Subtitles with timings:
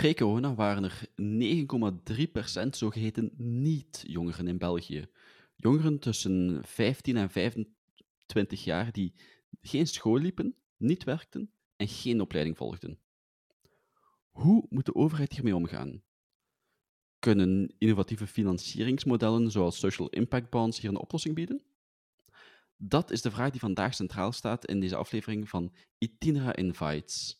[0.00, 1.08] Pre-corona waren er
[2.64, 5.06] 9,3% zogeheten niet-jongeren in België.
[5.56, 9.14] Jongeren tussen 15 en 25 jaar die
[9.60, 12.98] geen school liepen, niet werkten en geen opleiding volgden.
[14.30, 16.02] Hoe moet de overheid hiermee omgaan?
[17.18, 21.62] Kunnen innovatieve financieringsmodellen zoals social impact bonds hier een oplossing bieden?
[22.76, 27.39] Dat is de vraag die vandaag centraal staat in deze aflevering van Itinera Invites.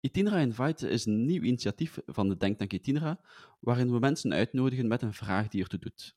[0.00, 3.20] Itinera Invites is een nieuw initiatief van de Denktank Itinera,
[3.58, 6.16] waarin we mensen uitnodigen met een vraag die ertoe doet.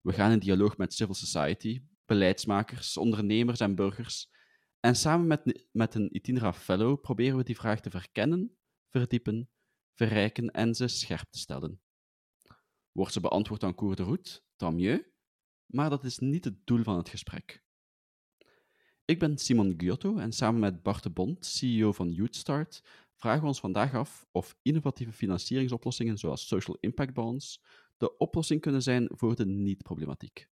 [0.00, 4.30] We gaan in dialoog met civil society, beleidsmakers, ondernemers en burgers,
[4.80, 8.56] en samen met, met een Itinera Fellow proberen we die vraag te verkennen,
[8.88, 9.50] verdiepen,
[9.94, 11.80] verrijken en ze scherp te stellen.
[12.92, 15.04] Wordt ze beantwoord aan cours de route, mieux,
[15.66, 17.62] maar dat is niet het doel van het gesprek.
[19.10, 22.82] Ik ben Simon Giotto en samen met Bart de Bond, CEO van YouthStart,
[23.14, 27.62] vragen we ons vandaag af of innovatieve financieringsoplossingen zoals social impact bonds
[27.96, 30.48] de oplossing kunnen zijn voor de niet-problematiek.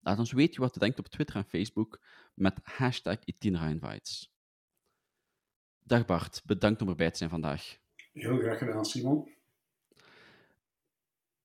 [0.00, 2.00] Laat ons weten wat u denkt op Twitter en Facebook
[2.34, 4.32] met hashtag Itinerainvites.
[5.84, 7.78] Dag Bart, bedankt om erbij te zijn vandaag.
[8.12, 9.28] Heel graag gedaan, Simon.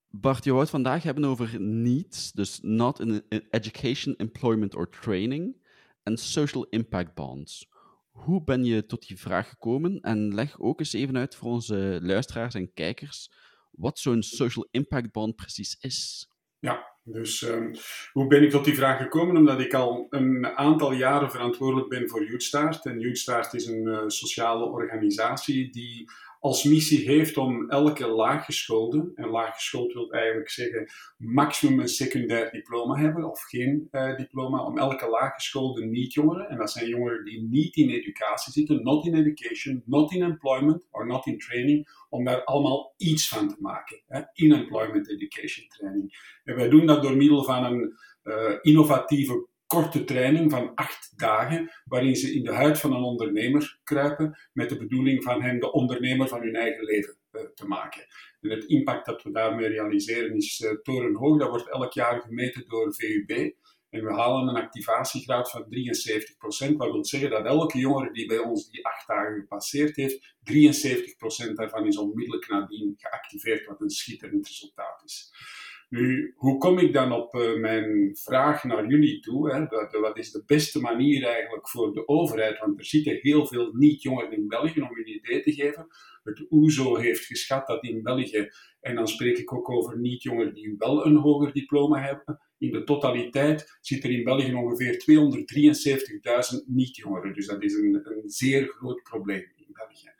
[0.09, 5.61] Bart, je wou het vandaag hebben over NEETs, dus Not in Education, Employment or Training,
[6.03, 7.69] en Social Impact Bonds.
[8.11, 9.99] Hoe ben je tot die vraag gekomen?
[9.99, 13.31] En leg ook eens even uit voor onze luisteraars en kijkers
[13.71, 16.27] wat zo'n Social Impact Bond precies is.
[16.59, 17.71] Ja, dus um,
[18.11, 19.37] hoe ben ik tot die vraag gekomen?
[19.37, 22.85] Omdat ik al een aantal jaren verantwoordelijk ben voor YouthStart.
[22.85, 26.11] En YouthStart is een uh, sociale organisatie die
[26.43, 32.95] als missie heeft om elke laaggeschoolde, en laaggeschoold wil eigenlijk zeggen maximum een secundair diploma
[32.95, 37.75] hebben of geen uh, diploma, om elke laaggeschoolde niet-jongeren, en dat zijn jongeren die niet
[37.75, 42.43] in educatie zitten, not in education, not in employment or not in training, om daar
[42.43, 44.01] allemaal iets van te maken.
[44.07, 44.21] Hè?
[44.33, 46.13] In employment education training.
[46.43, 51.71] En wij doen dat door middel van een uh, innovatieve korte training van acht dagen,
[51.85, 55.71] waarin ze in de huid van een ondernemer kruipen met de bedoeling van hen de
[55.71, 58.05] ondernemer van hun eigen leven uh, te maken.
[58.41, 61.39] En het impact dat we daarmee realiseren is uh, torenhoog.
[61.39, 63.51] Dat wordt elk jaar gemeten door VUB.
[63.89, 68.37] En we halen een activatiegraad van 73%, wat wil zeggen dat elke jongere die bij
[68.37, 74.47] ons die acht dagen gepasseerd heeft, 73% daarvan is onmiddellijk nadien geactiveerd, wat een schitterend
[74.47, 75.33] resultaat is.
[75.89, 79.53] Nu, hoe kom ik dan op uh, mijn vraag naar jullie toe?
[79.53, 79.65] Hè?
[79.65, 82.59] Wat, wat, is de beste manier eigenlijk voor de overheid?
[82.59, 85.87] Want er zitten heel veel niet-jongeren in België, om een idee te geven.
[86.23, 88.49] Het OESO heeft geschat dat in België,
[88.81, 92.83] en dan spreek ik ook over niet-jongeren die wel een hoger diploma hebben, in de
[92.83, 95.03] totaliteit zit er in België ongeveer
[96.57, 97.33] 273.000 niet-jongeren.
[97.33, 100.11] Dus dat is een, een zeer groot probleem in België.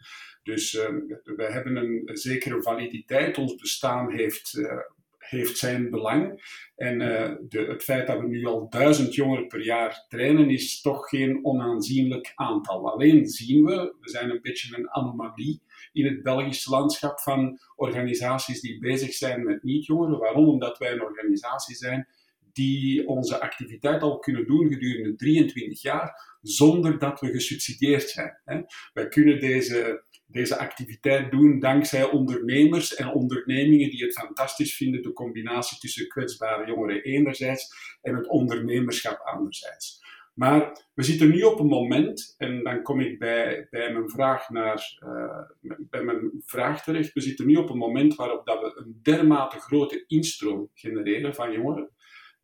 [0.44, 0.88] Dus uh,
[1.24, 3.38] we hebben een, zekere validiteit.
[3.38, 4.80] Ons bestaan heeft uh,
[5.30, 6.42] heeft zijn belang.
[6.76, 10.82] En uh, de, het feit dat we nu al duizend jongeren per jaar trainen, is
[10.82, 12.92] toch geen onaanzienlijk aantal.
[12.92, 15.62] Alleen zien we, we zijn een beetje een anomalie
[15.94, 20.20] in het Belgische landschap van organisaties die bezig zijn met niet-jongeren.
[20.20, 20.48] Waarom?
[20.48, 22.08] Omdat wij een organisatie zijn
[22.54, 28.66] die onze activiteit al kunnen doen gedurende 23 jaar zonder dat we gesubsidieerd zijn.
[28.94, 30.04] Wij kunnen deze
[30.34, 36.68] deze activiteit doen dankzij ondernemers en ondernemingen die het fantastisch vinden, de combinatie tussen kwetsbare
[36.68, 40.02] jongeren enerzijds en het ondernemerschap anderzijds.
[40.34, 44.50] Maar we zitten nu op een moment, en dan kom ik bij, bij, mijn, vraag
[44.50, 48.82] naar, uh, bij mijn vraag terecht, we zitten nu op een moment waarop dat we
[48.82, 51.90] een dermate grote instroom genereren van jongeren.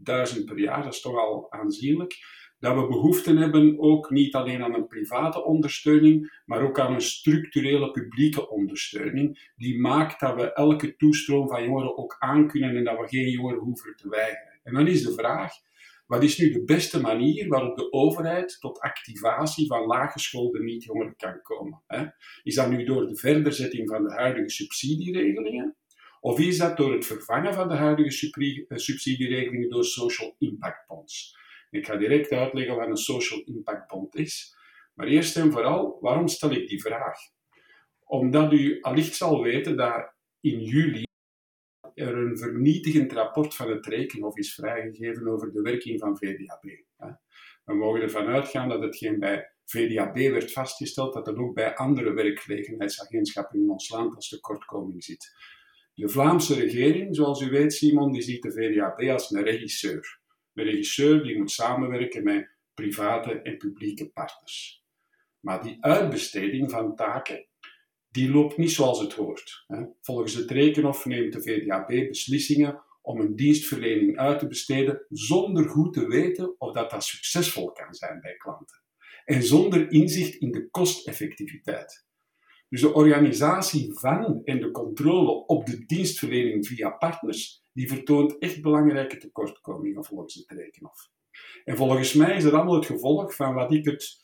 [0.01, 2.17] Duizend per jaar, dat is toch al aanzienlijk
[2.59, 7.01] dat we behoefte hebben ook niet alleen aan een private ondersteuning, maar ook aan een
[7.01, 12.97] structurele publieke ondersteuning, die maakt dat we elke toestroom van jongeren ook aankunnen en dat
[12.99, 14.59] we geen jongeren hoeven te weigeren.
[14.63, 15.53] En dan is de vraag,
[16.07, 21.41] wat is nu de beste manier waarop de overheid tot activatie van laaggeschoolde niet-jongeren kan
[21.41, 21.83] komen?
[22.43, 25.75] Is dat nu door de verderzetting van de huidige subsidieregelingen?
[26.19, 31.37] Of is dat door het vervangen van de huidige eh, subsidieregelingen door social impact bonds?
[31.69, 34.55] Ik ga direct uitleggen wat een social impact bond is.
[34.93, 37.17] Maar eerst en vooral, waarom stel ik die vraag?
[38.05, 41.03] Omdat u allicht zal weten dat in juli
[41.93, 46.63] er een vernietigend rapport van het Rekenhof is vrijgegeven over de werking van VDAB.
[47.65, 52.13] We mogen ervan uitgaan dat hetgeen bij VDAB werd vastgesteld, dat het ook bij andere
[52.13, 55.31] werkgelegenheidsagentschappen in ons land als tekortkoming zit.
[55.99, 60.19] De Vlaamse regering, zoals u weet, Simon, die ziet de VDAB als een regisseur.
[60.53, 64.83] Een regisseur die moet samenwerken met private en publieke partners.
[65.39, 67.47] Maar die uitbesteding van taken,
[68.09, 69.65] die loopt niet zoals het hoort.
[70.01, 75.93] Volgens het Rekenhof neemt de VDAB beslissingen om een dienstverlening uit te besteden zonder goed
[75.93, 78.81] te weten of dat, dat succesvol kan zijn bij klanten.
[79.25, 82.07] En zonder inzicht in de kosteffectiviteit.
[82.69, 88.61] Dus de organisatie van en de controle op de dienstverlening via partners, die vertoont echt
[88.61, 91.09] belangrijke tekortkomingen volgens het Rekenhof.
[91.65, 94.17] En volgens mij is dat allemaal het gevolg van wat ik het,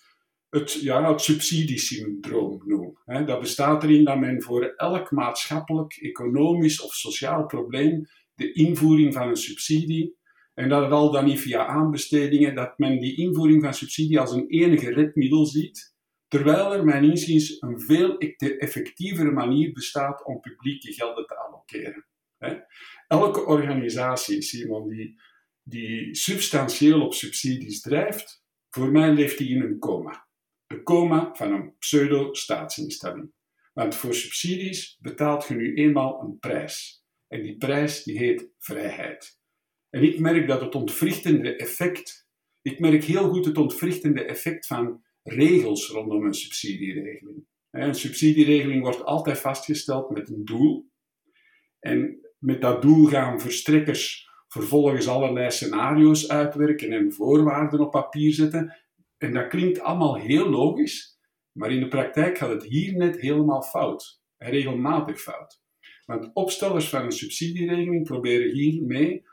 [0.49, 2.97] het, ja, het subsidiesyndroom noem.
[3.25, 8.05] Dat bestaat erin dat men voor elk maatschappelijk, economisch of sociaal probleem
[8.35, 10.17] de invoering van een subsidie,
[10.53, 14.31] en dat het al dan niet via aanbestedingen, dat men die invoering van subsidie als
[14.31, 15.94] een enige redmiddel ziet,
[16.27, 22.05] terwijl er mijn inziens een veel effectievere manier bestaat om publieke gelden te allokeren.
[23.07, 25.21] Elke organisatie, Simon, die,
[25.63, 30.27] die substantieel op subsidies drijft, voor mij leeft die in een coma.
[30.67, 33.31] Een coma van een pseudo-staatsinstelling.
[33.73, 37.03] Want voor subsidies betaalt je nu eenmaal een prijs.
[37.27, 39.39] En die prijs die heet vrijheid.
[39.89, 42.27] En ik merk dat het ontwrichtende effect,
[42.61, 47.45] ik merk heel goed het ontwrichtende effect van regels rondom een subsidieregeling.
[47.71, 50.89] Een subsidieregeling wordt altijd vastgesteld met een doel.
[51.79, 58.75] En met dat doel gaan verstrekkers vervolgens allerlei scenario's uitwerken en voorwaarden op papier zetten.
[59.17, 61.19] En dat klinkt allemaal heel logisch,
[61.51, 64.23] maar in de praktijk gaat het hier net helemaal fout.
[64.37, 65.63] regelmatig fout.
[66.05, 69.23] Want opstellers van een subsidieregeling proberen hiermee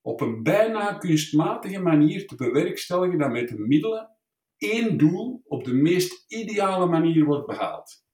[0.00, 4.19] op een bijna kunstmatige manier te bewerkstelligen dat met de middelen
[4.60, 8.04] één doel op de meest ideale manier wordt behaald.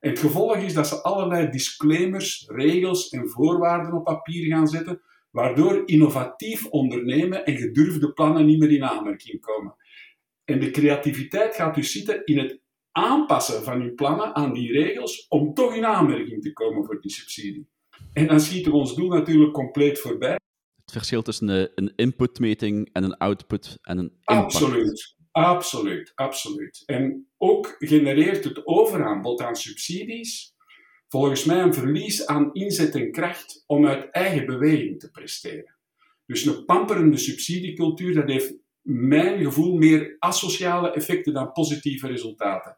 [0.00, 5.00] En het gevolg is dat ze allerlei disclaimers, regels en voorwaarden op papier gaan zetten,
[5.30, 9.74] waardoor innovatief ondernemen en gedurfde plannen niet meer in aanmerking komen.
[10.44, 12.60] En de creativiteit gaat dus zitten in het
[12.92, 17.10] aanpassen van uw plannen aan die regels om toch in aanmerking te komen voor die
[17.10, 17.68] subsidie.
[18.12, 20.38] En dan schieten we ons doel natuurlijk compleet voorbij.
[20.84, 24.54] Het verschil tussen een inputmeting en een output en een impact.
[24.54, 25.15] Absoluut.
[25.36, 26.82] Absoluut, absoluut.
[26.86, 30.54] En ook genereert het overaanbod aan subsidies
[31.08, 35.76] volgens mij een verlies aan inzet en kracht om uit eigen beweging te presteren.
[36.26, 42.76] Dus een pamperende subsidiecultuur, dat heeft mijn gevoel meer asociale effecten dan positieve resultaten.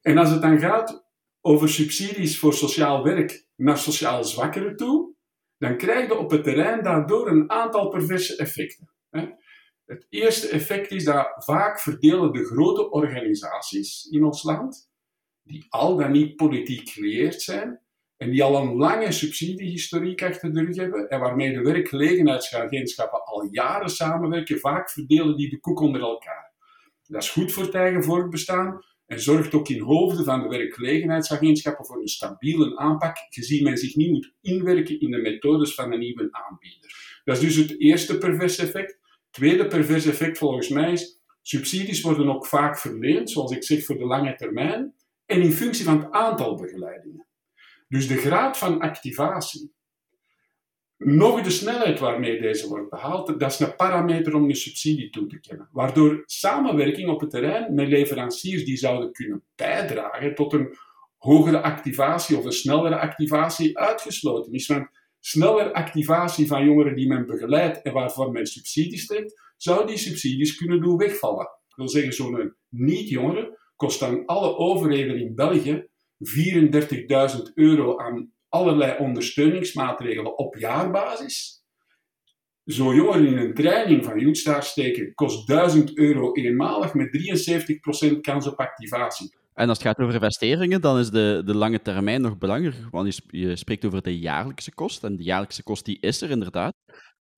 [0.00, 1.04] En als het dan gaat
[1.40, 5.14] over subsidies voor sociaal werk naar sociaal zwakkeren toe,
[5.58, 8.90] dan krijg je op het terrein daardoor een aantal perverse effecten.
[9.92, 14.90] Het eerste effect is dat vaak verdelen de grote organisaties in ons land,
[15.42, 17.80] die al dan niet politiek geleerd zijn,
[18.16, 23.48] en die al een lange subsidiehistoriek achter de rug hebben, en waarmee de werkgelegenheidsagentschappen al
[23.50, 26.52] jaren samenwerken, vaak verdelen die de koek onder elkaar.
[27.06, 31.84] Dat is goed voor het eigen voortbestaan en zorgt ook in hoofden van de werkgelegenheidsagentschappen
[31.84, 35.98] voor een stabiele aanpak, gezien men zich niet moet inwerken in de methodes van een
[35.98, 37.20] nieuwe aanbieder.
[37.24, 39.00] Dat is dus het eerste perverse effect.
[39.32, 43.98] Tweede perverse effect volgens mij is, subsidies worden ook vaak verleend, zoals ik zeg, voor
[43.98, 44.94] de lange termijn
[45.26, 47.26] en in functie van het aantal begeleidingen.
[47.88, 49.72] Dus de graad van activatie,
[50.96, 55.26] nog de snelheid waarmee deze wordt behaald, dat is een parameter om een subsidie toe
[55.26, 55.68] te kennen.
[55.72, 60.76] Waardoor samenwerking op het terrein met leveranciers die zouden kunnen bijdragen tot een
[61.16, 64.70] hogere activatie of een snellere activatie uitgesloten is.
[65.24, 70.56] Sneller activatie van jongeren die men begeleidt en waarvoor men subsidies trekt, zou die subsidies
[70.56, 71.44] kunnen doen wegvallen.
[71.68, 75.86] Dat wil zeggen, zo'n niet-jongere kost dan alle overheden in België
[76.24, 81.64] 34.000 euro aan allerlei ondersteuningsmaatregelen op jaarbasis.
[82.64, 87.10] Zo'n jongeren in een training van Youthstar steken kost 1000 euro eenmalig met
[88.16, 89.34] 73% kans op activatie.
[89.54, 92.88] En als het gaat over investeringen, dan is de, de lange termijn nog belangrijker.
[92.90, 95.04] Want je, je spreekt over de jaarlijkse kost.
[95.04, 96.74] En de jaarlijkse kost die is er inderdaad.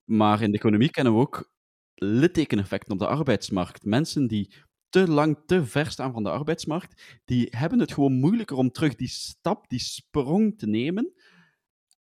[0.03, 1.51] Maar in de economie kennen we ook
[1.95, 3.85] littekeneffecten op de arbeidsmarkt.
[3.85, 4.53] Mensen die
[4.89, 8.95] te lang te ver staan van de arbeidsmarkt, die hebben het gewoon moeilijker om terug
[8.95, 11.13] die stap, die sprong te nemen.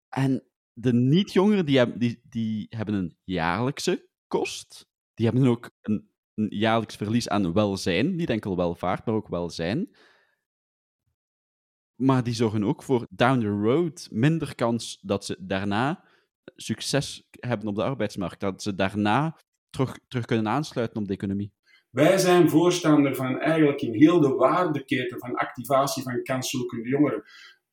[0.08, 4.86] En de niet-jongeren, die hebben, die, die hebben een jaarlijkse kost.
[5.14, 6.08] Die hebben ook een een
[6.48, 8.16] jaarlijks verlies aan welzijn.
[8.16, 9.96] Niet enkel welvaart, maar ook welzijn.
[11.94, 16.04] Maar die zorgen ook voor down the road minder kans dat ze daarna
[16.56, 18.40] succes hebben op de arbeidsmarkt.
[18.40, 19.38] Dat ze daarna
[19.70, 21.52] terug, terug kunnen aansluiten op de economie.
[21.90, 27.22] Wij zijn voorstander van eigenlijk in heel de waardeketen van activatie van kanszoekende jongeren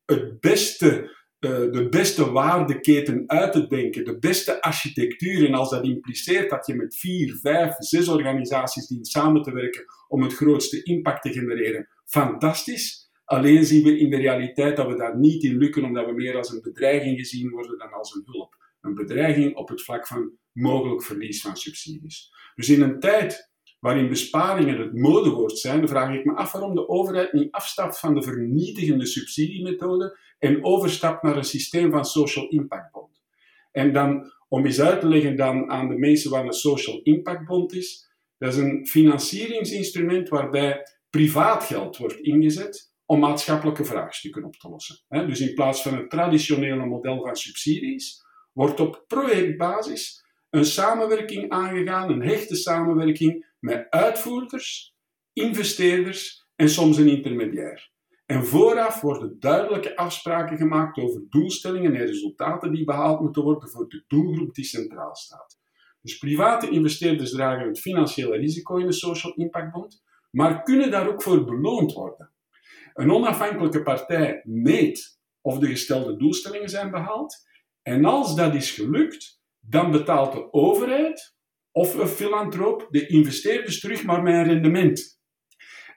[0.04, 5.46] het beste eh, de beste waardeketen uit te denken, de beste architectuur.
[5.46, 9.84] En als dat impliceert dat je met vier, vijf, zes organisaties dient samen te werken
[10.08, 13.10] om het grootste impact te genereren, fantastisch.
[13.24, 16.36] Alleen zien we in de realiteit dat we daar niet in lukken, omdat we meer
[16.36, 18.56] als een bedreiging gezien worden dan als een hulp.
[18.80, 22.30] Een bedreiging op het vlak van mogelijk verlies van subsidies.
[22.54, 23.50] Dus in een tijd
[23.86, 28.14] waarin besparingen het modewoord zijn, vraag ik me af waarom de overheid niet afstapt van
[28.14, 33.22] de vernietigende subsidiemethode en overstapt naar een systeem van social impact bond.
[33.72, 37.46] En dan, om eens uit te leggen dan aan de mensen wat een social impact
[37.46, 44.56] bond is, dat is een financieringsinstrument waarbij privaat geld wordt ingezet om maatschappelijke vraagstukken op
[44.56, 44.98] te lossen.
[45.08, 52.10] Dus in plaats van het traditionele model van subsidies, wordt op projectbasis een samenwerking aangegaan,
[52.10, 54.94] een hechte samenwerking met uitvoerders,
[55.32, 57.90] investeerders en soms een intermediair.
[58.26, 63.88] En vooraf worden duidelijke afspraken gemaakt over doelstellingen en resultaten die behaald moeten worden voor
[63.88, 65.58] de doelgroep die centraal staat.
[66.00, 71.08] Dus private investeerders dragen het financiële risico in de Social Impact Bond, maar kunnen daar
[71.08, 72.32] ook voor beloond worden.
[72.94, 77.46] Een onafhankelijke partij meet of de gestelde doelstellingen zijn behaald
[77.82, 81.35] en als dat is gelukt, dan betaalt de overheid
[81.76, 85.20] of een filantroop de investeerders terug, maar een rendement.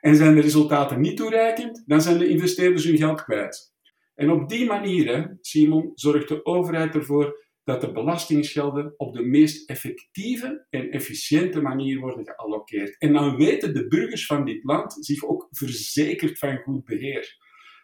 [0.01, 3.73] En zijn de resultaten niet toereikend, dan zijn de investeerders hun geld kwijt.
[4.15, 9.69] En op die manier, Simon, zorgt de overheid ervoor dat de belastingsgelden op de meest
[9.69, 12.97] effectieve en efficiënte manier worden geallockeerd.
[12.97, 17.37] En dan weten de burgers van dit land zich ook verzekerd van goed beheer.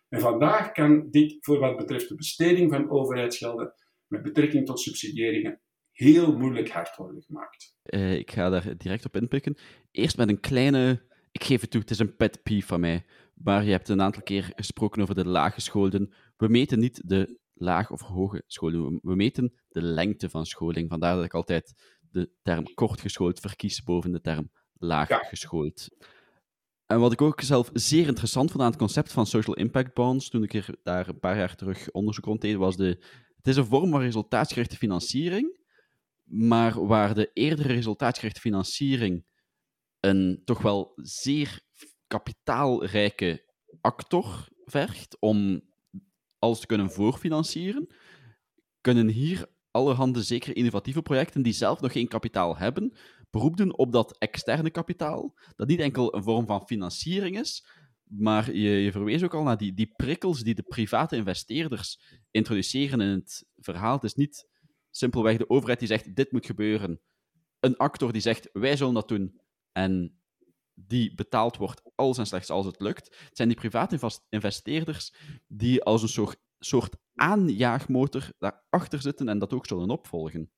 [0.10, 3.74] En vandaag kan dit, voor wat betreft de besteding van overheidsgelden,
[4.08, 5.62] met betrekking tot subsidiëringen,
[5.96, 7.76] heel moeilijk hard worden gemaakt.
[7.84, 9.58] Uh, ik ga daar direct op inpikken.
[9.92, 13.06] Eerst met een kleine, ik geef het toe, het is een pet peeve van mij.
[13.34, 16.14] Maar je hebt een aantal keer gesproken over de lage scholen.
[16.38, 19.00] We meten niet de laag of hoge scholing.
[19.02, 20.90] We meten de lengte van scholing.
[20.90, 21.74] Vandaar dat ik altijd
[22.12, 25.90] de term kortgeschoold verkies boven de term laaggeschoold.
[25.98, 26.08] Ja.
[26.86, 30.30] En wat ik ook zelf zeer interessant vond aan het concept van social impact bonds,
[30.30, 33.04] toen ik er daar een paar jaar terug onderzoek rond deed, was de...
[33.36, 35.58] Het is een vorm van resultaatsgerichte financiering,
[36.26, 39.26] maar waar de eerdere resultaatsgerichte financiering
[40.00, 41.62] een toch wel zeer
[42.08, 45.62] kapitaalrijke actor vergt om
[46.40, 47.88] alles te kunnen voorfinancieren,
[48.82, 52.98] kunnen hier allerhande zeker innovatieve projecten die zelf nog geen kapitaal hebben,
[53.30, 57.68] beroep doen op dat externe kapitaal, dat niet enkel een vorm van financiering is,
[58.04, 62.02] maar je, je verwees ook al naar die, die prikkels die de private investeerders
[62.32, 63.94] introduceren in het verhaal.
[63.94, 64.48] Het is niet
[64.96, 67.02] simpelweg de overheid die zegt, dit moet gebeuren.
[67.60, 69.40] Een actor die zegt, wij zullen dat doen.
[69.72, 70.20] En
[70.74, 73.06] die betaald wordt als en slechts als het lukt.
[73.06, 75.14] Het zijn die private investeerders
[75.48, 80.52] die als een soort, soort aanjaagmotor daarachter zitten en dat ook zullen opvolgen.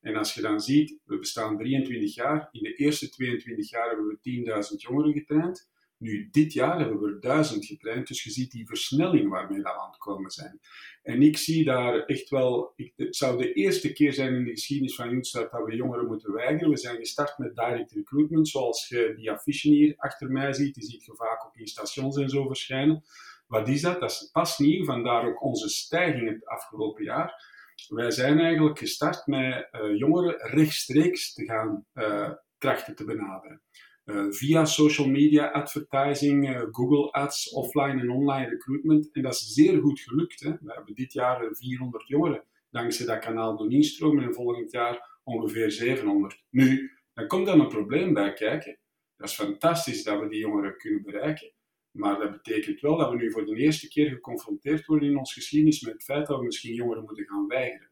[0.00, 2.48] En als je dan ziet, we bestaan 23 jaar.
[2.50, 5.68] In de eerste 22 jaar hebben we 10.000 jongeren getraind.
[5.98, 9.72] Nu, dit jaar hebben we er duizend getraind, dus je ziet die versnelling waarmee we
[9.72, 10.60] aan het komen zijn.
[11.02, 14.50] En ik zie daar echt wel, ik, het zou de eerste keer zijn in de
[14.50, 16.70] geschiedenis van Joenstad dat we jongeren moeten weigeren.
[16.70, 20.84] We zijn gestart met direct recruitment, zoals je die affiche hier achter mij ziet, die
[20.84, 23.04] ziet je vaak ook in stations en zo verschijnen.
[23.46, 24.00] Wat is dat?
[24.00, 27.52] Dat is pas nieuw, vandaar ook onze stijging het afgelopen jaar.
[27.88, 33.62] Wij zijn eigenlijk gestart met uh, jongeren rechtstreeks te gaan uh, trachten te benaderen.
[34.04, 39.12] Uh, via social media advertising, uh, Google Ads, offline en online recruitment.
[39.12, 40.40] En dat is zeer goed gelukt.
[40.40, 40.50] Hè.
[40.50, 45.70] We hebben dit jaar 400 jongeren dankzij dat kanaal doen instromen en volgend jaar ongeveer
[45.70, 46.42] 700.
[46.50, 48.78] Nu, dan komt dan een probleem bij kijken.
[49.16, 51.52] Dat is fantastisch dat we die jongeren kunnen bereiken.
[51.90, 55.34] Maar dat betekent wel dat we nu voor de eerste keer geconfronteerd worden in onze
[55.34, 57.90] geschiedenis met het feit dat we misschien jongeren moeten gaan weigeren.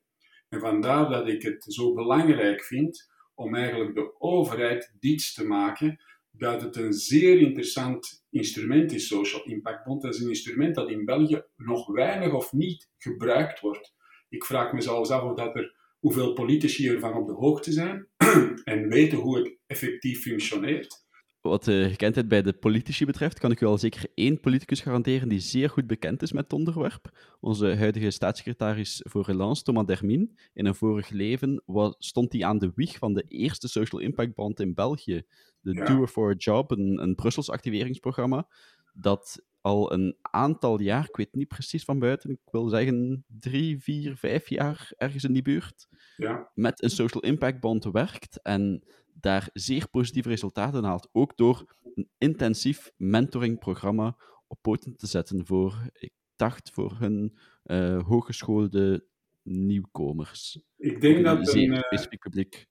[0.49, 6.01] En vandaar dat ik het zo belangrijk vind om eigenlijk de overheid diets te maken
[6.31, 10.03] dat het een zeer interessant instrument is, Social Impact Bond.
[10.03, 13.95] Dat is een instrument dat in België nog weinig of niet gebruikt wordt.
[14.29, 18.09] Ik vraag me zelfs af of dat er, hoeveel politici ervan op de hoogte zijn
[18.65, 21.07] en weten hoe het effectief functioneert.
[21.43, 25.29] Wat de gekendheid bij de politici betreft, kan ik u al zeker één politicus garanderen
[25.29, 27.11] die zeer goed bekend is met het onderwerp.
[27.41, 30.39] Onze huidige staatssecretaris voor Relance, Thomas Dermin.
[30.53, 34.35] In een vorig leven was, stond hij aan de wieg van de eerste Social Impact
[34.35, 35.23] Band in België.
[35.61, 35.85] De ja.
[35.85, 38.49] Doer for a Job, een, een Brussels activeringsprogramma,
[38.93, 43.83] dat al een aantal jaar, ik weet niet precies van buiten, ik wil zeggen drie,
[43.83, 46.51] vier, vijf jaar ergens in die buurt, ja.
[46.55, 48.43] met een Social Impact Bond werkt.
[48.43, 51.09] En daar zeer positieve resultaten haalt.
[51.13, 54.17] Ook door een intensief mentoringprogramma
[54.47, 59.05] op poten te zetten voor, ik dacht, voor hun uh, hooggeschoolde
[59.43, 60.61] nieuwkomers.
[60.77, 61.79] Ik denk dat een, uh,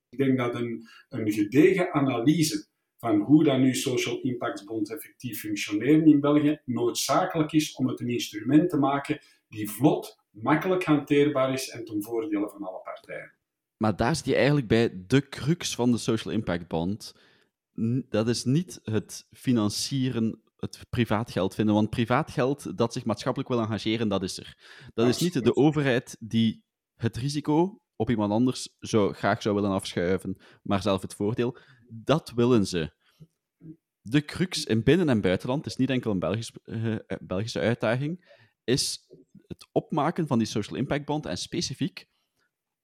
[0.10, 5.40] ik denk dat een, een gedegen analyse van hoe dat nu Social Impact Bonds effectief
[5.40, 9.20] functioneren in België, noodzakelijk is om het een instrument te maken
[9.50, 13.34] die vlot, makkelijk hanteerbaar is en ten voordele van alle partijen.
[13.82, 17.16] Maar daar zit je eigenlijk bij de crux van de Social Impact Bond.
[18.10, 21.76] Dat is niet het financieren, het privaat geld vinden.
[21.76, 24.58] Want privaat geld dat zich maatschappelijk wil engageren, dat is er.
[24.94, 26.64] Dat is niet de overheid die
[26.96, 31.58] het risico op iemand anders zou, graag zou willen afschuiven, maar zelf het voordeel.
[31.88, 32.94] Dat willen ze.
[34.02, 39.08] De crux in binnen- en buitenland, is niet enkel een Belgisch, uh, Belgische uitdaging, is
[39.48, 42.10] het opmaken van die Social Impact Bond en specifiek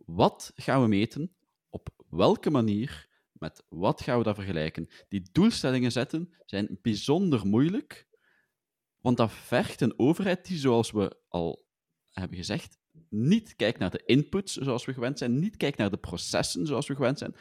[0.07, 1.35] wat gaan we meten,
[1.69, 4.89] op welke manier, met wat gaan we dat vergelijken.
[5.07, 8.07] Die doelstellingen zetten zijn bijzonder moeilijk,
[8.97, 11.65] want dat vergt een overheid die, zoals we al
[12.09, 12.77] hebben gezegd,
[13.09, 16.87] niet kijkt naar de inputs zoals we gewend zijn, niet kijkt naar de processen zoals
[16.87, 17.35] we gewend zijn,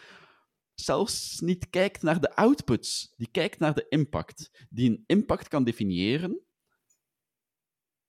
[0.75, 5.65] zelfs niet kijkt naar de outputs, die kijkt naar de impact, die een impact kan
[5.65, 6.41] definiëren,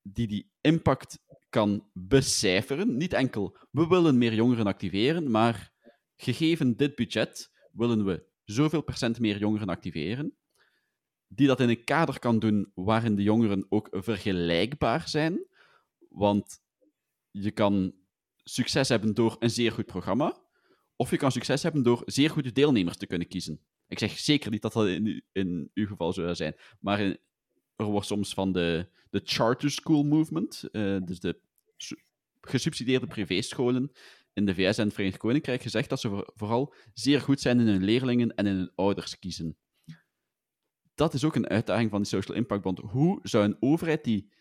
[0.01, 1.19] die die impact
[1.57, 2.97] kan becijferen.
[2.97, 5.73] Niet enkel, we willen meer jongeren activeren, maar
[6.15, 10.37] gegeven dit budget willen we zoveel procent meer jongeren activeren.
[11.27, 15.45] Die dat in een kader kan doen waarin de jongeren ook vergelijkbaar zijn.
[16.09, 16.59] Want
[17.31, 17.93] je kan
[18.43, 20.37] succes hebben door een zeer goed programma,
[20.95, 23.59] of je kan succes hebben door zeer goede deelnemers te kunnen kiezen.
[23.87, 24.87] Ik zeg zeker niet dat dat
[25.31, 26.99] in, uw geval zou zijn, maar
[27.75, 31.45] er wordt soms van de, de charter school movement, uh, dus de
[32.41, 33.91] gesubsidieerde privéscholen
[34.33, 37.67] in de VS en het Verenigd Koninkrijk, gezegd dat ze vooral zeer goed zijn in
[37.67, 39.57] hun leerlingen en in hun ouders kiezen.
[40.95, 42.79] Dat is ook een uitdaging van die Social Impact Bond.
[42.79, 44.31] Hoe zou een overheid die,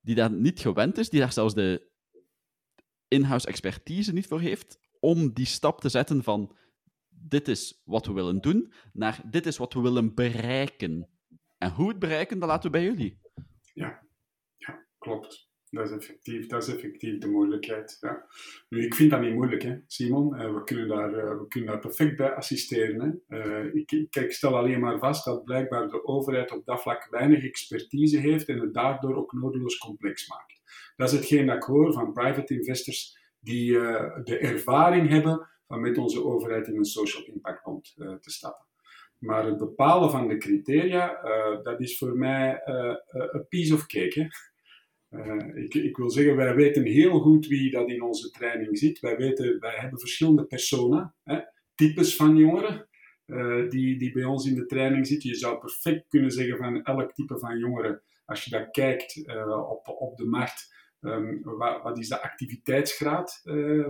[0.00, 1.90] die daar niet gewend is, die daar zelfs de
[3.08, 6.56] in-house expertise niet voor heeft, om die stap te zetten van
[7.08, 11.08] dit is wat we willen doen, naar dit is wat we willen bereiken.
[11.58, 13.20] En hoe het bereiken, dat laten we bij jullie.
[13.74, 14.06] Ja,
[14.56, 15.45] ja klopt.
[15.76, 17.96] Dat is effectief, dat is effectief de moeilijkheid.
[18.00, 18.26] Ja.
[18.68, 20.34] Nu, ik vind dat niet moeilijk, hè, Simon.
[20.34, 23.22] Uh, we, kunnen daar, uh, we kunnen daar perfect bij assisteren.
[23.28, 23.72] Hè.
[23.72, 28.18] Ik, ik, stel alleen maar vast dat blijkbaar de overheid op dat vlak weinig expertise
[28.18, 30.60] heeft en het daardoor ook nodeloos complex maakt.
[30.96, 33.72] Dat is hetgeen dat ik hoor van private investors die
[34.22, 38.66] de ervaring hebben van met onze overheid in een social impact bond te stappen.
[39.18, 41.20] Maar het bepalen van de criteria,
[41.62, 44.20] dat is voor mij een piece of cake.
[44.20, 44.26] Hè.
[45.16, 49.00] Uh, ik, ik, wil zeggen, wij weten heel goed wie dat in onze training zit.
[49.00, 51.40] Wij, weten, wij hebben verschillende personen, hè,
[51.74, 52.88] types van jongeren,
[53.26, 55.28] uh, die, die bij ons in de training zitten.
[55.28, 59.70] Je zou perfect kunnen zeggen van elk type van jongeren, als je dat kijkt uh,
[59.70, 63.40] op, op de markt, um, wat, wat, is de activiteitsgraad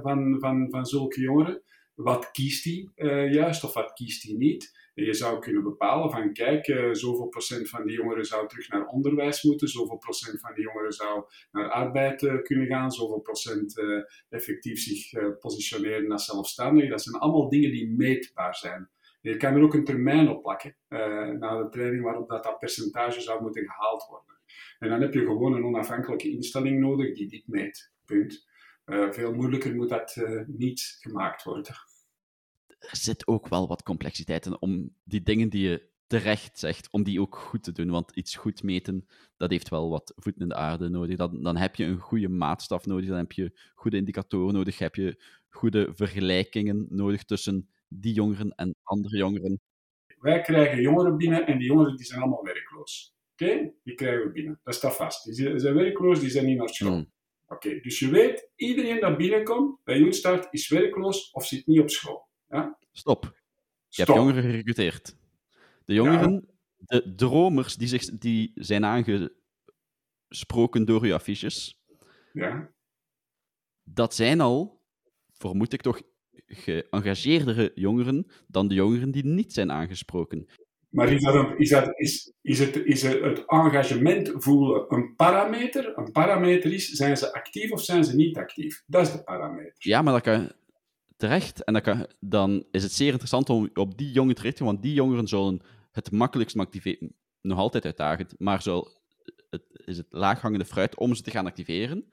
[0.02, 1.62] van, van, van zulke jongeren?
[1.96, 2.90] Wat kiest hij
[3.30, 4.74] juist of wat kiest hij niet?
[5.04, 8.86] je zou kunnen bepalen van kijk, uh, zoveel procent van die jongeren zou terug naar
[8.86, 13.74] onderwijs moeten, zoveel procent van die jongeren zou naar arbeid uh, kunnen gaan, zoveel procent
[14.28, 16.90] effectief zich positioneren als zelfstandigen.
[16.90, 18.90] Dat zijn allemaal dingen die meetbaar zijn.
[19.20, 20.76] Je kan er ook een termijn op plakken
[21.38, 24.40] na de training waarop dat, dat percentage zou moeten gehaald worden.
[24.78, 27.92] En dan heb je gewoon een onafhankelijke instelling nodig die dit meet.
[28.04, 28.46] Punt.
[29.10, 31.74] veel moeilijker moet dat niet gemaakt worden
[32.90, 37.02] er zit ook wel wat complexiteit in om die dingen die je terecht zegt, om
[37.02, 37.90] die ook goed te doen.
[37.90, 41.16] Want iets goed meten, dat heeft wel wat voeten in de aarde nodig.
[41.16, 44.94] Dan, dan heb je een goede maatstaf nodig, dan heb je goede indicatoren nodig, heb
[44.94, 49.60] je goede vergelijkingen nodig tussen die jongeren en andere jongeren.
[50.18, 53.14] Wij krijgen jongeren binnen en die jongeren die zijn allemaal werkloos.
[53.32, 54.60] Oké, die krijgen we binnen.
[54.62, 55.24] Dat staat vast.
[55.24, 56.92] Die zijn werkloos, die zijn niet naar school.
[56.92, 57.12] Hmm.
[57.46, 61.90] Oké, dus je weet, iedereen dat binnenkomt bij Joenstart is werkloos of zit niet op
[61.90, 62.28] school.
[62.48, 62.78] Ja?
[62.92, 63.34] Stop.
[63.88, 65.16] Je hebt jongeren gerecruiteerd.
[65.84, 69.34] De jongeren, de dromers die, zich, die zijn aangesproken
[70.84, 71.80] door uw affiches,
[72.32, 72.70] ja.
[73.82, 74.82] dat zijn al,
[75.32, 76.02] vermoed ik toch,
[76.46, 80.48] geëngageerdere jongeren dan de jongeren die niet zijn aangesproken.
[80.88, 85.98] Maar is, dat een, is, dat, is, is, het, is het engagement voelen een parameter?
[85.98, 88.82] Een parameter is, zijn ze actief of zijn ze niet actief?
[88.86, 89.74] Dat is de parameter.
[89.78, 90.52] Ja, maar dat kan,
[91.16, 91.64] terecht.
[91.64, 94.82] En dan, kan, dan is het zeer interessant om op die jongeren te richten, want
[94.82, 95.60] die jongeren zullen
[95.92, 97.14] het makkelijkst activeren.
[97.40, 98.64] Nog altijd uitdagend, maar
[99.50, 102.12] het is het laaghangende fruit om ze te gaan activeren.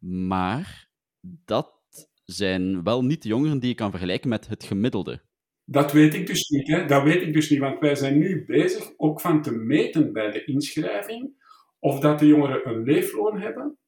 [0.00, 0.88] Maar
[1.20, 1.72] dat
[2.24, 5.22] zijn wel niet de jongeren die je kan vergelijken met het gemiddelde.
[5.64, 6.68] Dat weet ik dus niet.
[6.68, 6.86] Hè?
[6.86, 10.30] Dat weet ik dus niet, want wij zijn nu bezig ook van te meten bij
[10.30, 11.38] de inschrijving
[11.78, 13.78] of dat de jongeren een leefloon hebben,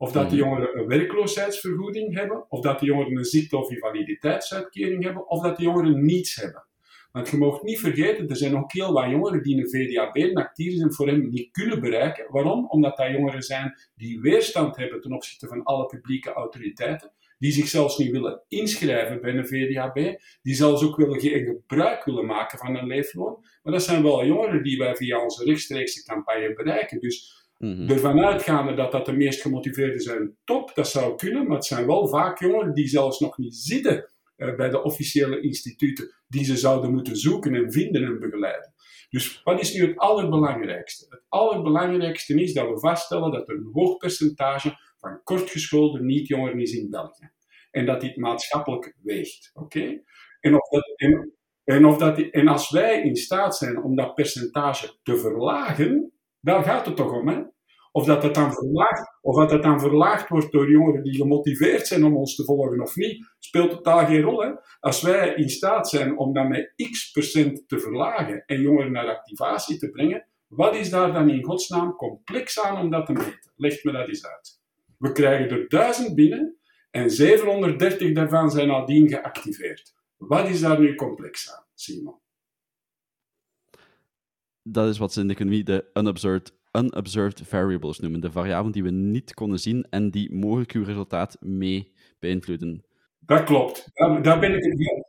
[0.00, 0.44] of dat de mhm.
[0.44, 5.56] jongeren een werkloosheidsvergoeding hebben, of dat de jongeren een ziekte- of invaliditeitsuitkering hebben, of dat
[5.56, 6.64] de jongeren niets hebben.
[7.12, 10.74] Want je mag niet vergeten, er zijn ook heel wat jongeren die een VDAB actief
[10.74, 12.26] zijn voor hem niet kunnen bereiken.
[12.28, 12.68] Waarom?
[12.68, 17.68] Omdat dat jongeren zijn die weerstand hebben ten opzichte van alle publieke autoriteiten, die zich
[17.68, 22.58] zelfs niet willen inschrijven bij een VDAB, die zelfs ook willen geen gebruik willen maken
[22.58, 23.44] van een leefloon.
[23.62, 27.00] Maar dat zijn wel jongeren die wij via onze rechtstreekse campagne bereiken.
[27.00, 31.56] Dus Mm Ervan uitgaande dat dat de meest gemotiveerden zijn, top, dat zou kunnen, maar
[31.56, 36.14] het zijn wel vaak jongeren die zelfs nog niet zitten uh, bij de officiële instituten
[36.28, 38.74] die ze zouden moeten zoeken en vinden en begeleiden.
[39.10, 41.06] Dus wat is nu het allerbelangrijkste?
[41.08, 46.72] Het allerbelangrijkste is dat we vaststellen dat er een hoog percentage van kortgeschoolde niet-jongeren is
[46.72, 47.30] in België.
[47.70, 49.50] En dat dit maatschappelijk weegt.
[49.54, 50.02] Oké?
[50.40, 50.94] En, of dat,
[51.64, 56.09] en, of dat, en als wij in staat zijn om dat percentage te verlagen,
[56.40, 57.42] daar gaat het toch om, hè?
[57.92, 61.86] Of dat, het dan verlaagd, of dat het dan verlaagd wordt door jongeren die gemotiveerd
[61.86, 64.42] zijn om ons te volgen of niet, speelt totaal geen rol.
[64.42, 64.50] Hè?
[64.80, 69.08] Als wij in staat zijn om dat met x procent te verlagen en jongeren naar
[69.08, 73.52] activatie te brengen, wat is daar dan in godsnaam complex aan om dat te meten?
[73.56, 74.60] Leg me dat eens uit.
[74.98, 76.56] We krijgen er 1000 binnen
[76.90, 79.94] en 730 daarvan zijn nadien geactiveerd.
[80.16, 82.14] Wat is daar nu complex aan, Simon?
[84.62, 88.20] Dat is wat ze in de economie de unobserved unobserved variables noemen.
[88.20, 92.84] De variabelen die we niet konden zien en die mogelijk uw resultaat mee beïnvloeden.
[93.18, 93.90] Dat klopt.
[93.92, 95.08] Daar, daar ben ik het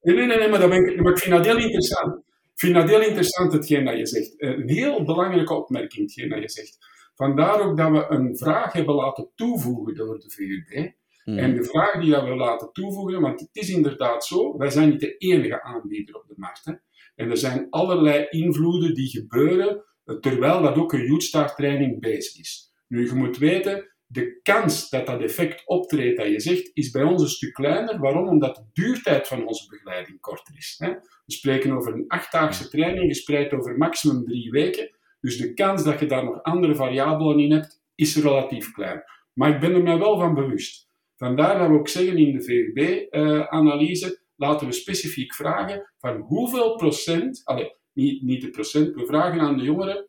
[0.00, 2.16] Nee, nee, nee, maar, daar ben ik, maar ik vind dat heel interessant.
[2.52, 4.34] Ik vind dat heel interessant, hetgeen dat je zegt.
[4.36, 6.78] Een heel belangrijke opmerking, hetgeen dat je zegt.
[7.14, 10.92] Vandaar ook dat we een vraag hebben laten toevoegen door de VUB.
[11.24, 11.38] Hmm.
[11.38, 14.88] En de vraag die dat we laten toevoegen, want het is inderdaad zo, wij zijn
[14.88, 16.64] niet de enige aanbieder op de markt.
[16.64, 16.72] Hè.
[17.14, 19.84] En er zijn allerlei invloeden die gebeuren
[20.20, 22.72] terwijl dat ook een youthstart training bezig is.
[22.88, 27.02] Nu, je moet weten, de kans dat dat effect optreedt dat je zegt, is bij
[27.02, 27.98] ons een stuk kleiner.
[27.98, 28.28] Waarom?
[28.28, 30.76] Omdat de duurtijd van onze begeleiding korter is.
[30.78, 34.90] We spreken over een achtdaagse training, gespreid over maximum drie weken.
[35.20, 39.02] Dus de kans dat je daar nog andere variabelen in hebt, is relatief klein.
[39.32, 40.88] Maar ik ben er mij wel van bewust.
[41.16, 46.76] Vandaar dat we ook zeggen in de VUB-analyse, eh, laten we specifiek vragen van hoeveel
[46.76, 48.94] procent, allez, niet, niet de procent.
[48.94, 50.08] We vragen aan de jongeren,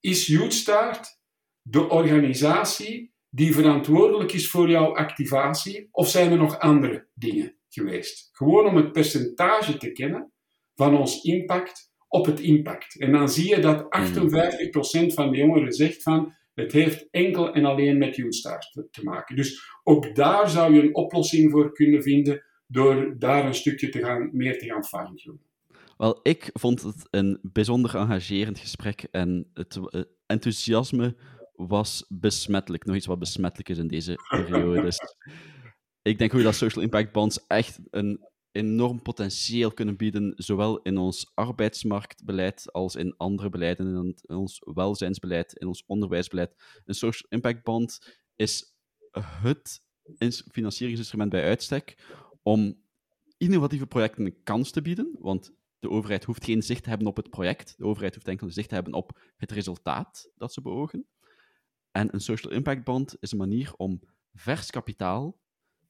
[0.00, 1.18] is YouthStart
[1.62, 8.28] de organisatie die verantwoordelijk is voor jouw activatie, of zijn er nog andere dingen geweest?
[8.32, 10.32] Gewoon om het percentage te kennen
[10.74, 13.00] van ons impact op het impact.
[13.00, 17.64] En dan zie je dat 58% van de jongeren zegt van het heeft enkel en
[17.64, 19.36] alleen met YouthStart te maken.
[19.36, 23.98] Dus ook daar zou je een oplossing voor kunnen vinden door daar een stukje te
[23.98, 25.48] gaan, meer te gaan fine-tunen.
[25.96, 31.16] Wel, ik vond het een bijzonder engagerend gesprek en het eh, enthousiasme
[31.52, 32.84] was besmettelijk.
[32.84, 34.80] Nog iets wat besmettelijk is in deze periode.
[34.80, 34.98] Dus
[36.02, 40.98] ik denk ook dat social impact bonds echt een enorm potentieel kunnen bieden, zowel in
[40.98, 46.82] ons arbeidsmarktbeleid als in andere beleiden, in ons welzijnsbeleid, in ons onderwijsbeleid.
[46.84, 48.74] Een social impact bond is
[49.12, 49.82] het
[50.52, 51.96] financieringsinstrument bij uitstek
[52.42, 52.82] om
[53.36, 57.16] innovatieve projecten een kans te bieden, want de overheid hoeft geen zicht te hebben op
[57.16, 57.74] het project.
[57.76, 61.06] De overheid hoeft enkel zicht te hebben op het resultaat dat ze beogen.
[61.90, 64.00] En een social impact bond is een manier om
[64.32, 65.40] vers kapitaal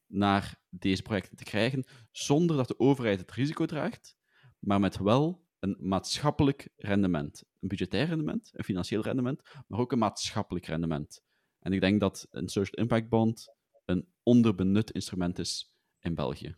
[0.07, 4.17] naar deze projecten te krijgen, zonder dat de overheid het risico draagt,
[4.59, 7.45] maar met wel een maatschappelijk rendement.
[7.61, 11.23] Een budgetair rendement, een financieel rendement, maar ook een maatschappelijk rendement.
[11.59, 15.70] En ik denk dat een social impact bond een onderbenut instrument is
[16.01, 16.55] in België.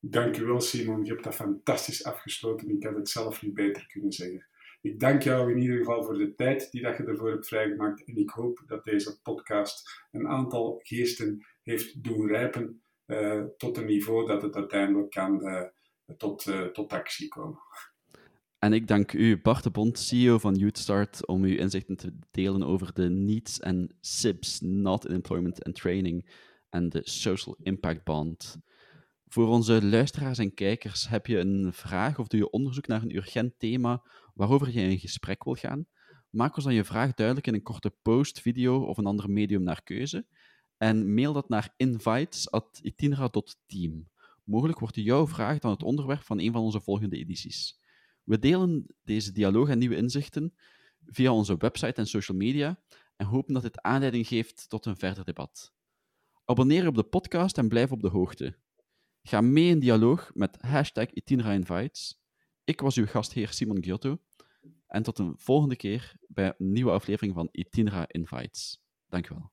[0.00, 2.70] Dankjewel Simon, je hebt dat fantastisch afgesloten.
[2.70, 4.46] Ik had het zelf niet beter kunnen zeggen.
[4.80, 8.04] Ik dank jou in ieder geval voor de tijd die dat je ervoor hebt vrijgemaakt.
[8.04, 13.86] En ik hoop dat deze podcast een aantal geesten heeft doen rijpen uh, tot een
[13.86, 15.62] niveau dat het uiteindelijk kan uh,
[16.16, 17.58] tot, uh, tot actie komen.
[18.58, 22.62] En ik dank u, Bart de Bond, CEO van YouthStart, om uw inzichten te delen
[22.62, 26.26] over de needs en SIBs, Not in Employment and Training,
[26.72, 28.58] en de Social Impact Bond.
[29.26, 33.16] Voor onze luisteraars en kijkers, heb je een vraag of doe je onderzoek naar een
[33.16, 34.02] urgent thema
[34.34, 35.86] waarover je in gesprek wil gaan?
[36.30, 39.62] Maak ons dan je vraag duidelijk in een korte post, video of een ander medium
[39.62, 40.26] naar keuze
[40.76, 44.08] en mail dat naar invites.itinera.team.
[44.44, 47.80] Mogelijk wordt jouw vraag dan het onderwerp van een van onze volgende edities.
[48.24, 50.54] We delen deze dialoog en nieuwe inzichten
[51.04, 52.82] via onze website en social media
[53.16, 55.72] en hopen dat dit aanleiding geeft tot een verder debat.
[56.44, 58.56] Abonneer op de podcast en blijf op de hoogte.
[59.22, 61.06] Ga mee in dialoog met hashtag.
[62.64, 64.18] Ik was uw gastheer Simon Giotto.
[64.86, 68.82] En tot een volgende keer bij een nieuwe aflevering van Itinera Invites.
[69.08, 69.51] Dank u wel.